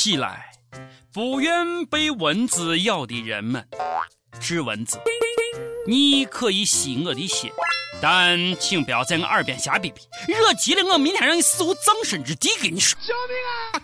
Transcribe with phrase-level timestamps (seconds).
[0.00, 0.50] 起来，
[1.12, 3.68] 不愿被蚊子咬的人们，
[4.40, 4.98] 治蚊子，
[5.86, 7.52] 你可以吸我的血，
[8.00, 12.48] 但请不要在我耳边瞎逼逼，惹急了我明天让你死无葬身之地。
[12.62, 13.76] 跟你说，救命啊！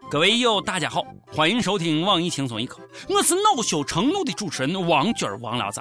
[0.10, 5.80] 各位友，大家好，欢迎收听网易轻松一刻，我是恼羞成怒的主持人王军王聊子。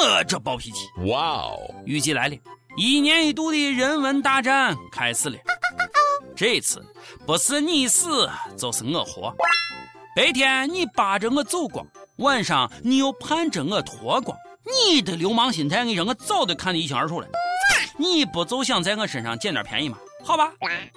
[0.00, 1.60] 我这暴脾气，哇哦！
[1.84, 2.36] 雨季来了，
[2.76, 5.36] 一年一度的人文大战开始了。
[6.36, 6.84] 这次
[7.26, 9.34] 不是你死就是我活。
[10.14, 11.86] 白天你扒着我走光，
[12.16, 14.36] 晚上你又盼着我脱光。
[14.64, 17.28] 你的流氓心态，我让我早都看得一清二楚了。
[17.96, 19.98] 你不就想在我身上捡点便宜吗？
[20.24, 20.52] 好吧，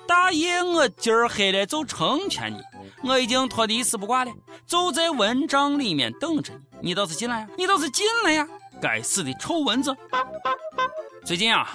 [0.08, 2.60] 大爷，我今儿黑了就成全你。
[3.04, 4.32] 我已经脱的一丝不挂了，
[4.68, 6.90] 就在蚊帐里面等着你。
[6.90, 7.48] 你倒是进来呀！
[7.58, 8.48] 你倒是进来呀！
[8.82, 9.96] 该死的臭蚊子！
[11.24, 11.70] 最近啊，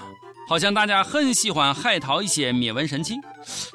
[0.48, 3.14] 好像大家很喜欢海淘一些灭蚊神器，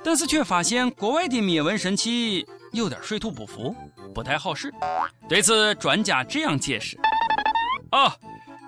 [0.04, 3.74] 但是却发现国外的灭蚊神器有点水土不服，
[4.14, 4.72] 不太好使。
[5.30, 6.98] 对此，专家这样解释：
[7.92, 8.12] 哦，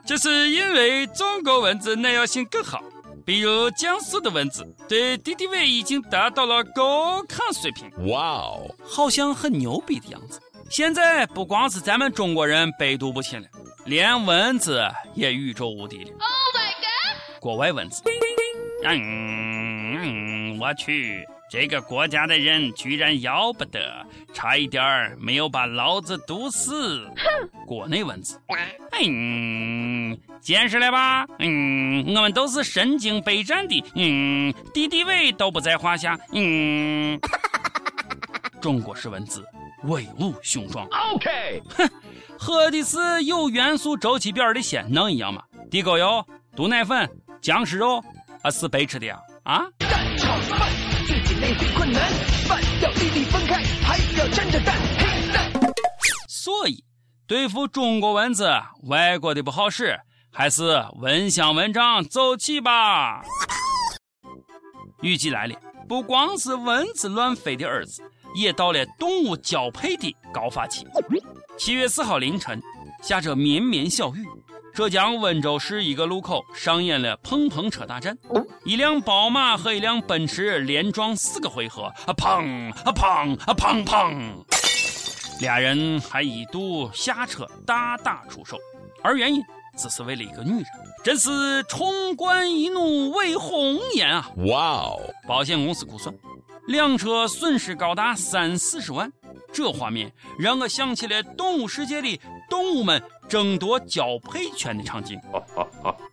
[0.06, 2.82] 这是因为中国蚊子耐药性更好。
[3.26, 10.42] 比如江苏的蚊子对敌敌畏已经达到了高抗水平，哇哦，好像很牛逼的样子。
[10.70, 13.48] 现在不光是咱们中国人百毒不侵了，
[13.86, 14.84] 连蚊子
[15.14, 16.12] 也宇宙无敌了。
[17.44, 17.52] Oh！
[17.52, 18.02] 国外蚊子，
[18.86, 21.28] 嗯，我去。
[21.50, 23.80] 这个国家的人居然要不得，
[24.34, 27.06] 差一点儿没有把老子毒死。
[27.18, 28.42] 哼，国内蚊子，
[29.06, 31.28] 嗯，见识了吧？
[31.40, 36.18] 嗯，我们都是身经百战的，嗯，敌敌畏都不在话下。
[36.32, 37.20] 嗯，
[38.62, 39.46] 中国式文字
[39.84, 40.88] 威武雄壮。
[41.14, 41.88] OK，哼，
[42.40, 45.44] 喝的是有元素周期表的鲜，能一样吗？
[45.70, 47.08] 地沟油、毒奶粉、
[47.44, 48.02] 僵尸肉，
[48.42, 49.20] 啊，是白吃的呀？
[49.44, 49.66] 啊？
[51.76, 52.10] 困难，
[52.48, 54.78] 饭要粒粒分开，还要沾着蛋。
[56.30, 56.82] 所以，
[57.28, 58.50] 对付中国蚊子，
[58.84, 60.00] 外国的不好使，
[60.32, 63.22] 还是蚊香蚊帐走起吧。
[65.02, 68.02] 雨季来了，不光是蚊子乱飞的日子，
[68.36, 70.88] 也到了动物交配的高发期。
[71.58, 72.62] 七月四号凌晨，
[73.02, 74.26] 下着绵绵小雨。
[74.74, 78.18] 浙江温州市一个路口上演了碰碰车大战，
[78.66, 84.34] 一辆宝马和一辆奔驰连撞四个回合，啊砰啊砰啊砰砰，
[85.40, 88.58] 俩人还一度下车大打出手，
[89.04, 89.44] 而原因
[89.78, 90.66] 只是为了一个女人，
[91.04, 94.28] 真是冲冠一怒为红颜啊！
[94.48, 95.00] 哇哦！
[95.28, 96.16] 保险公司估算，
[96.66, 99.14] 两车损失高达三四十万。
[99.54, 105.20] 这画面让我想起了动物世界里动物们争夺交配权的场景。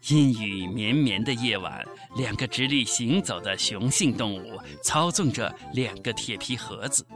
[0.08, 1.86] 阴雨绵绵的夜晚，
[2.16, 7.06] 两个直立行走的雄性动物操纵着两个铁皮盒子，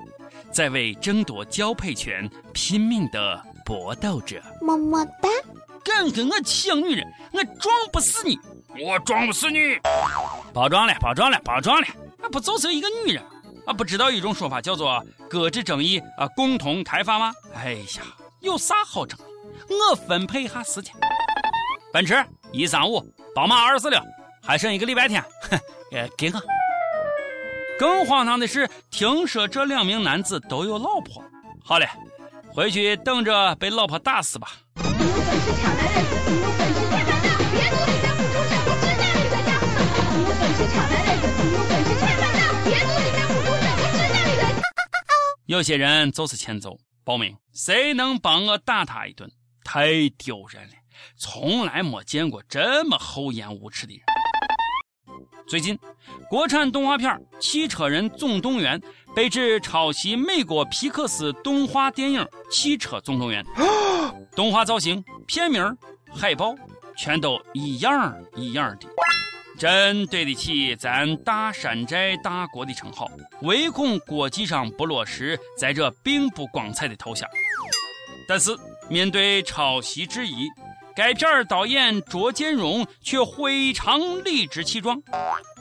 [0.50, 4.42] 在为争夺交配权拼命的搏斗着。
[4.60, 5.28] 么么哒！
[5.82, 8.38] 敢跟我抢女人，我撞不死你！
[8.82, 9.58] 我撞不死你！
[10.52, 11.86] 包装了，包装了，包装了！
[12.18, 13.22] 那不就是一个女人？
[13.66, 17.32] 啊，不知道一种说法叫做“搁置争议啊，共同开发”吗？
[17.54, 18.02] 哎呀，
[18.44, 19.24] 有啥好争的？
[19.68, 20.94] 我分配一下时间。
[21.90, 22.14] 奔驰
[22.52, 23.00] 一三五，
[23.34, 23.98] 宝马二四六，
[24.42, 25.58] 还剩一个礼拜天， 哼，
[26.16, 26.42] 给我。
[27.78, 31.24] 更荒唐的是，听说这两名男子都有老婆。
[31.64, 31.88] 好嘞，
[32.52, 34.52] 回去等着被老婆打死吧。
[45.46, 49.30] 有些人就是欠揍，报名，谁能帮我打他一顿？
[49.62, 50.74] 太丢人了，
[51.18, 54.02] 从来没见过这么厚颜无耻的人。
[55.46, 55.78] 最近，
[56.30, 58.80] 国产动画片《汽车人总动员》
[59.14, 63.44] 被指抄袭美国皮克斯动画电影《汽车总动员》，
[64.34, 65.76] 动画造型、片名、
[66.10, 66.54] 海报
[66.96, 68.88] 全都一样一样的。
[69.56, 73.08] 真对得起咱大山寨大国的称号，
[73.42, 77.26] 唯恐国际上不落实在这并不光彩的头衔。
[78.26, 78.50] 但是
[78.88, 80.48] 面对抄袭质疑，
[80.96, 85.00] 该片儿导演卓建荣却非常理直气壮：“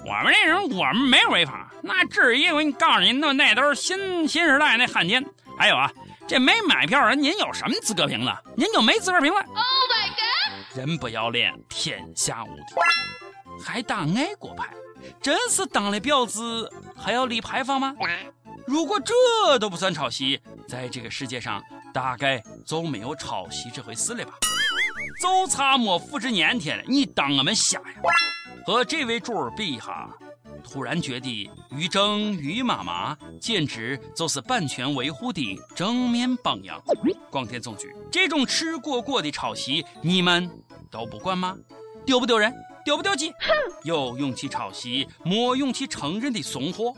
[0.05, 5.23] 我们这人我们没违法，那只是因为你告诉您那那都是新新时代那汉奸。
[5.57, 5.91] 还有啊，
[6.27, 8.35] 这没买票人您有什么资格评论？
[8.55, 9.43] 您就没资格评论。
[9.45, 10.77] Oh my god！
[10.77, 12.63] 人不要脸，天下无敌。”
[13.61, 14.73] 还打爱国牌，
[15.21, 17.95] 真是当了婊子还要立牌坊吗？
[18.65, 21.61] 如果这都不算抄袭，在这个世界上
[21.93, 24.33] 大概就没有抄袭这回事了吧？
[25.21, 27.85] 就差没复制粘贴了，你当我们瞎呀？
[28.65, 30.09] 和这位主儿比一下，
[30.63, 36.81] 突然觉得于正于妈妈简直就是版权维护的正面榜样。
[37.29, 40.49] 广电总局这种吃果果的抄袭，你们
[40.89, 41.57] 都不管吗？
[42.05, 42.53] 丢不丢人？
[42.83, 43.33] 丢不丢鸡？
[43.83, 46.93] 有勇气抄袭，没勇气承认的怂货，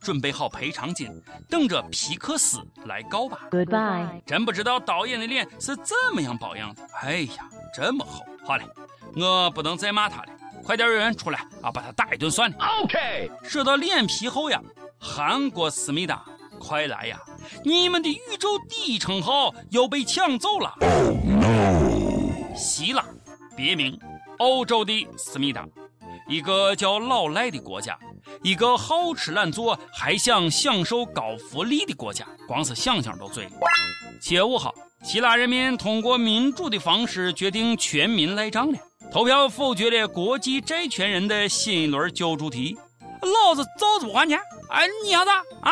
[0.00, 1.08] 准备好赔偿金，
[1.48, 3.40] 等着皮克斯来告吧。
[3.50, 4.22] Goodbye。
[4.26, 6.82] 真不知道导演的脸是怎么样保养的。
[7.02, 8.24] 哎呀，这么厚。
[8.44, 8.64] 好嘞，
[9.16, 10.28] 我不能再骂他了。
[10.62, 12.56] 快点有人出来啊，把他打一顿算了。
[12.82, 13.30] OK。
[13.42, 14.60] 说到脸皮厚呀，
[14.98, 16.24] 韩国思密达，
[16.58, 17.18] 快来呀！
[17.64, 20.74] 你们的宇宙第一称号又被抢走了。
[22.54, 23.04] 希腊，
[23.56, 23.98] 别名。
[24.40, 25.68] 欧洲的思密达，
[26.26, 27.98] 一个叫老赖的国家，
[28.42, 33.50] 一个好吃懒做还想享受高福利的国家，光是想想都醉了。
[34.18, 38.78] 七月五号，希腊人民通过民主的方式决定全民赖账了，
[39.12, 42.78] 投票否决了国际债权人的新一轮救助题。
[43.20, 44.40] 老子早就不还钱，
[44.70, 45.70] 哎，你要咋啊？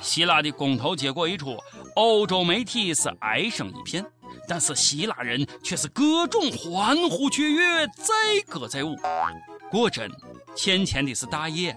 [0.00, 1.56] 希腊的公投结果一出，
[1.94, 4.04] 欧洲媒体是哀声一片。
[4.48, 8.14] 但是希腊人却是各种欢呼雀跃，载
[8.48, 8.96] 歌载舞。
[9.70, 10.10] 果真
[10.54, 11.76] 欠钱的是大爷，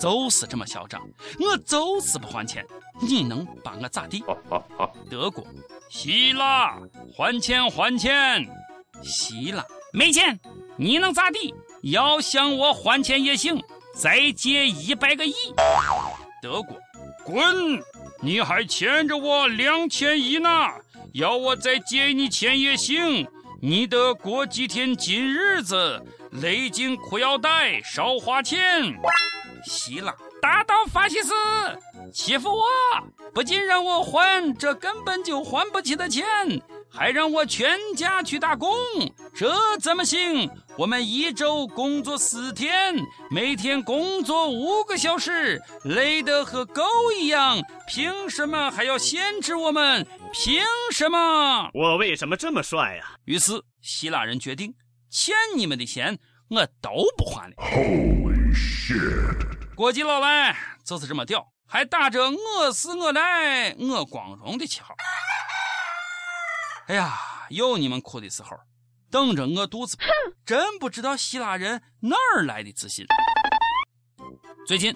[0.00, 1.00] 就是这么嚣张。
[1.38, 2.66] 我就是不还钱，
[3.00, 4.24] 你能把我咋地？
[5.10, 5.44] 德国、
[5.90, 6.78] 希腊
[7.14, 8.48] 还钱还钱，
[9.02, 10.38] 希腊没钱，
[10.76, 11.54] 你能咋地？
[11.82, 13.62] 要向我还钱也行，
[13.94, 15.34] 再借一百个亿。
[16.40, 16.76] 德国，
[17.24, 17.82] 滚！
[18.22, 20.48] 你还欠着我两千亿呢。
[21.14, 23.24] 要我再借你钱也行，
[23.62, 28.92] 你得过几天紧日子，勒紧裤腰带，少花钱。
[29.64, 30.12] 希腊
[30.42, 31.32] 大道法西斯
[32.12, 32.64] 欺负我，
[33.32, 36.24] 不仅让我还这根本就还不起的钱。
[36.90, 38.70] 还让我全家去打工，
[39.36, 40.50] 这怎么行？
[40.76, 42.96] 我们一周工作四天，
[43.30, 46.82] 每天工作五个小时，累得和狗
[47.16, 50.04] 一样，凭什么还要限制我们？
[50.32, 50.60] 凭
[50.92, 51.70] 什么？
[51.74, 53.04] 我为什么这么帅呀？
[53.24, 54.74] 于是希腊人决定，
[55.08, 56.18] 欠你们的钱
[56.48, 57.54] 我都不还了。
[59.76, 64.92] 国际老赖就是这么屌，还打着我是我来我光荣的旗号。
[66.88, 67.16] 哎呀，
[67.48, 68.56] 有你们哭的时候，
[69.14, 69.96] 等着饿肚子。
[70.44, 73.06] 真不知道希腊人哪儿来的自信。
[74.66, 74.92] 最近，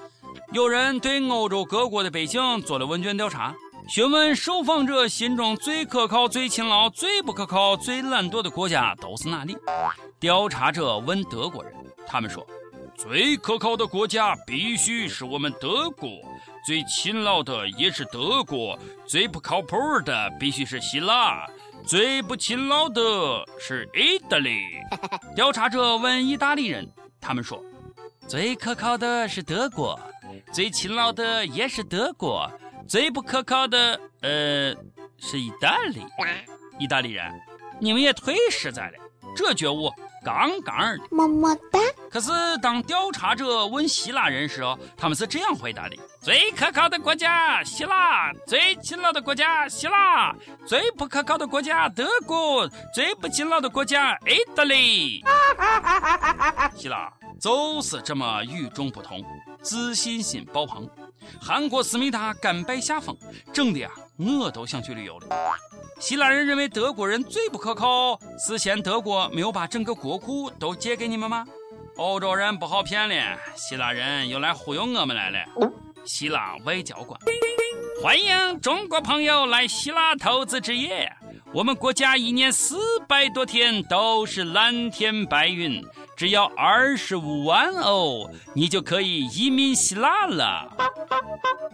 [0.52, 3.54] 有人对欧洲各国的百姓做了问卷调查，
[3.88, 9.56] 询问受访者心中最可靠、最勤劳、最不可靠、最懒惰的国家都是哪里？
[10.18, 11.72] 调查者问德国人，
[12.04, 12.44] 他们说，
[12.96, 16.10] 最可靠的国家必须是我们德国，
[16.66, 18.76] 最勤劳的也是德国，
[19.06, 21.46] 最不靠谱的必须是希腊。
[21.88, 23.00] 最不勤劳的
[23.58, 24.60] 是意大利。
[25.34, 26.86] 调查者问意大利人，
[27.18, 27.64] 他们说，
[28.28, 29.98] 最可靠的是德国，
[30.52, 32.46] 最勤劳的也是德国，
[32.86, 34.74] 最不可靠的，呃，
[35.16, 36.04] 是意大利。
[36.78, 37.24] 意大利人，
[37.80, 38.98] 你们也忒实在了，
[39.34, 39.90] 这觉悟。
[40.28, 41.78] 杠杠的，么么哒。
[42.10, 42.30] 可是
[42.62, 44.62] 当调查者问希腊人时，
[44.96, 50.34] 他们是这样回答的：最可靠的国家希腊，最勤劳的国家希腊，
[50.66, 55.24] 最不可靠的国家德国，最不勤劳的国家意大利。
[56.76, 59.24] 希腊就是这么与众不同，
[59.62, 60.88] 自信心爆棚。
[61.40, 63.16] 韩国思密达甘拜下风，
[63.52, 65.26] 整的呀，我都想去旅游了。
[66.00, 71.46] 希腊人认为德国人最不可靠，是嫌德国没有把整个国库都借给你们吗？
[71.96, 75.38] 欧洲人不好骗了，希腊人又来忽悠我们来了。
[76.04, 77.18] 希腊外交官，
[78.02, 81.12] 欢迎中国朋友来希腊投资置业。
[81.52, 82.76] 我们国家一年四
[83.08, 85.84] 百多天都是蓝天白云。
[86.18, 90.68] 只要二十五万欧，你就可以移民希腊了。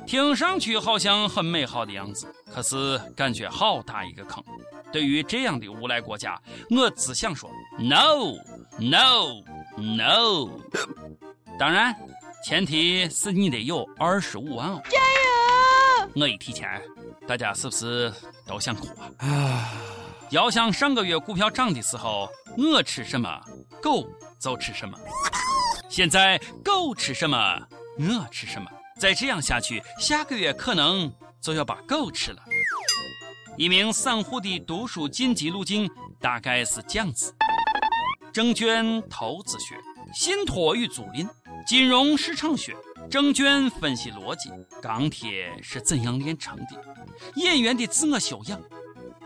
[0.06, 4.44] 听上去好像很美好的样子，可是感觉好大一个坑。
[4.92, 8.34] 对于这样的无赖国家，我只想说 no
[8.78, 9.42] no
[9.78, 10.50] no。
[11.58, 11.96] 当然，
[12.44, 14.76] 前提是你得有二十五万欧。
[14.90, 16.10] 加油！
[16.16, 16.82] 我一提钱，
[17.26, 18.12] 大家是不是
[18.46, 19.72] 都想哭啊？
[20.28, 23.40] 要想上个月股票涨的时候，我吃什么，
[23.80, 24.06] 狗。
[24.44, 24.98] 就吃什么？
[25.88, 28.70] 现在狗吃什么，我吃什么。
[29.00, 31.10] 再这样下去，下个月可能
[31.40, 32.42] 就要把狗吃了。
[33.56, 37.34] 一名散户的读书晋级路径大概是这样子：
[38.34, 39.76] 证券投资学、
[40.12, 41.26] 信托与租赁、
[41.66, 42.76] 金融市场学、
[43.10, 44.50] 证券分析逻辑、
[44.82, 46.84] 钢铁是怎样炼成的、
[47.36, 48.60] 演员的自我修养、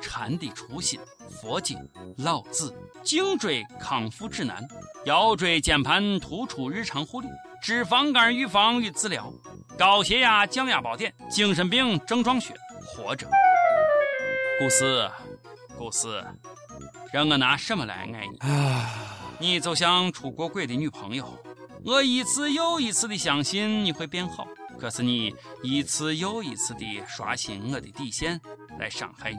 [0.01, 1.77] 禅的初心、佛经、
[2.19, 2.73] 老子。
[3.09, 4.63] 颈椎康复指南，
[5.07, 7.29] 腰椎间盘突出日常护理，
[7.63, 9.33] 脂肪肝预防与治疗，
[9.79, 12.53] 高血压降压宝典，精神病症状学，
[12.85, 13.27] 活着。
[14.59, 15.11] 故事，
[15.79, 16.23] 故事，
[17.11, 18.29] 让我拿什么来爱
[19.41, 19.53] 你？
[19.55, 21.27] 你就像出过轨的女朋友，
[21.87, 24.47] 我一次又一次的相信你会变好，
[24.79, 28.39] 可是你一次又一次的刷新我的底线，
[28.79, 29.39] 来伤害你。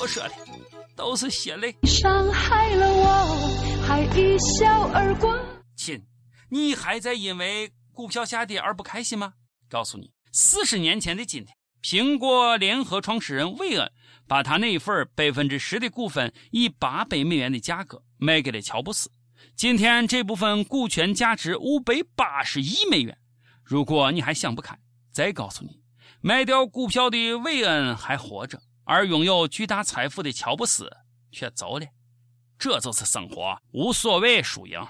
[0.00, 0.30] 我说的
[0.96, 1.76] 都是血泪。
[1.82, 5.38] 伤害了我，还一笑而过。
[5.76, 6.02] 亲，
[6.50, 9.34] 你还在因为股票下跌而不开心吗？
[9.68, 13.92] 告诉你，四十年前的今天，苹果联合创始人韦恩
[14.26, 19.10] 把他那一份百分之十的股份以八百美元的价格卖给了乔布斯。
[19.54, 23.16] 今天这部分股权价值五百八十亿美元。
[23.62, 24.78] 如果你还想不开，
[25.12, 25.82] 再告诉你，
[26.20, 28.60] 卖掉股票的韦恩还活着。
[28.88, 30.88] 而拥有巨大财富的乔布斯
[31.32, 31.86] 却走了，
[32.56, 34.80] 这就是生活，无所谓输赢。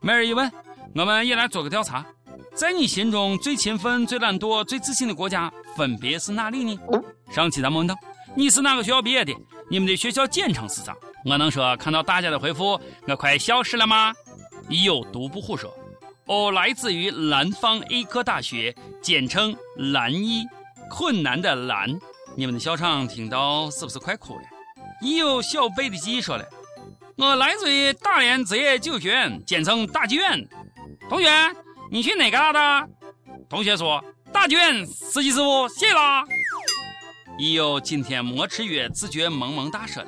[0.00, 0.48] 每日一问，
[0.94, 2.06] 我们也来做个调查，
[2.54, 6.80] 在你心中最勤奋、最懒惰、最自信的国家分别是哪里呢？
[7.32, 7.98] 上期咱们问到
[8.36, 9.34] 你是哪个学校毕业的？
[9.68, 10.96] 你们的学校简称是啥？
[11.24, 14.14] 我能说看到大家的回复，我快消失了吗？
[14.68, 15.76] 有独不胡说，
[16.26, 20.46] 我来自于南方医科大学，简称蓝医。
[20.88, 21.88] 困难的难，
[22.36, 24.42] 你们的校长听到是不是快哭了？
[25.02, 26.44] 已有小贝的记忆说了，
[27.16, 30.46] 我来自于大连职业技术学院，简称大技院。
[31.08, 31.30] 同学，
[31.90, 32.88] 你去哪旮瘩的？
[33.48, 34.02] 同学说
[34.32, 34.86] 大技院。
[34.86, 36.24] 司机师傅，谢啦。
[37.38, 40.02] 已有今天没吃药，自觉萌萌哒说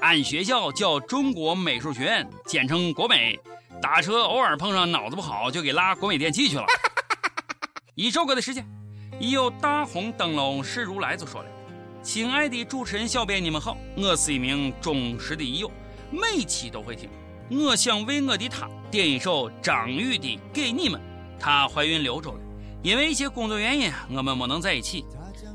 [0.00, 3.38] 俺学校叫中国美术学院，简称国美。
[3.82, 6.64] 打车偶尔碰上脑子不好，就给拉国美电器去了。
[7.94, 8.66] 一首歌的时间。
[9.20, 11.48] 已有大红灯笼是如来就说了
[12.02, 15.70] ：“亲爱的主持人小编，你们好，我是一名忠实的益友，
[16.10, 17.06] 每期都会听。
[17.50, 20.98] 我想为我的他点一首张宇的《给你们》。
[21.38, 22.40] 她怀孕六周了，
[22.82, 25.04] 因为一些工作原因，我们没能在一起。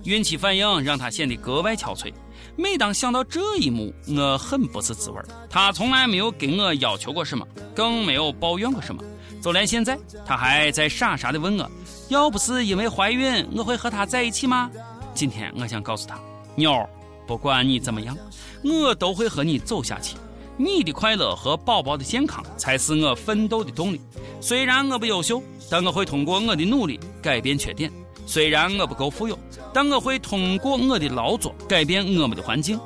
[0.03, 2.13] 孕期反应让她显得格外憔悴。
[2.55, 5.19] 每当想到这一幕，我很不是滋味。
[5.50, 7.43] 她从来没有给我要求过什么，
[7.75, 9.03] 更没有抱怨过什么。
[9.46, 11.70] 就连现在，她还在傻傻的问我。”
[12.10, 14.72] 要不是因为怀孕，我会和他在一起吗？
[15.14, 16.20] 今天我想告诉他，
[16.56, 16.84] 妞，
[17.28, 18.18] 不管你怎么样，
[18.64, 20.16] 我都会和你走下去。
[20.58, 24.02] 你的快乐和宝宝的健康才是我奋斗的动力。
[24.42, 27.88] 虽然我不优秀，但我会通过我的努力改变缺点；
[28.25, 29.38] 虽然我不够富有，
[29.72, 32.80] 但我会通过我的劳作改变我们的环境。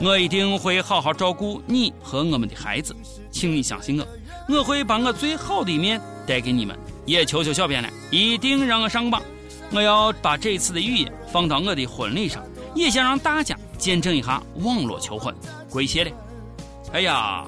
[0.00, 2.94] 我一定会好好照顾你和我们的孩子，
[3.32, 4.06] 请你相信我，
[4.48, 6.76] 我会把我最好的一面带给你们。
[7.06, 9.22] 也求求小编了，一定让我上榜！
[9.70, 12.42] 我要把这次的语音放到我的婚礼上，
[12.74, 15.34] 也想让大家见证一下网络求婚。
[15.68, 16.10] 跪谢了！
[16.94, 17.44] 哎呀，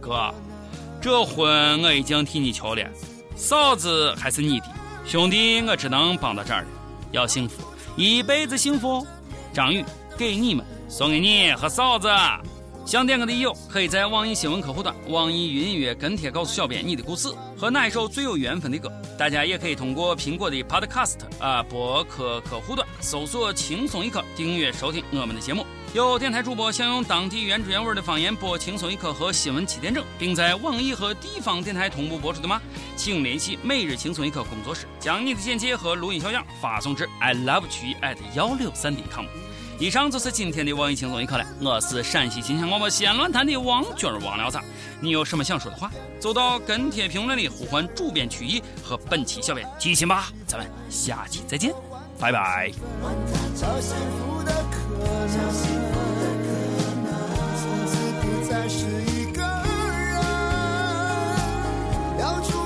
[0.00, 0.34] 哥，
[1.00, 2.84] 这婚我已经替你求了，
[3.36, 4.66] 嫂子还是你的，
[5.06, 6.68] 兄弟，我只能帮到这儿了。
[7.12, 7.62] 要幸福，
[7.94, 9.06] 一辈子幸福。
[9.52, 9.84] 张宇，
[10.18, 12.08] 给你们，送给你和嫂子。
[12.86, 18.90] 想点歌的友，可以在网易新闻客户端、网易云音乐跟帖告诉小编你的故事和哪一首最有缘分的歌。
[19.16, 25.64] 大家也可以通过苹果的 Podcast 啊播客客户端搜索“轻松一刻”订阅收听我们的节目。
[25.94, 32.60] 有电台主播想用当地原汁原味的方言播《轻松一刻》和新闻七点整，并在网易和地方电台同步播出的吗？
[32.96, 39.26] 请联系每日轻松一刻工作室，将你的简介和录音小样发送至 i love 曲艺 at 幺六三点 .com。
[39.80, 41.46] 以上就是今天的网易轻松一刻了。
[41.58, 44.60] 我是陕西秦腔广播西安论坛的王军王聊子。
[45.00, 50.28] 你有什么想说的话，就到跟帖评论里呼唤主编曲艺和本期小编激情吧。
[50.46, 51.72] 咱们下期再见，
[52.18, 52.70] 拜拜。
[52.70, 53.64] 不
[58.46, 60.20] 再是一个人，
[62.20, 62.59] 要。